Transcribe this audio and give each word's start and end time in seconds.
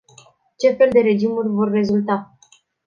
Ce 0.57 0.71
fel 0.77 0.89
de 0.89 0.99
regimuri 0.99 1.47
vor 1.49 1.69
rezulta? 1.71 2.37